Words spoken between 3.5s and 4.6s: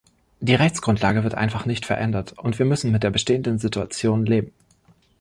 Situation leben.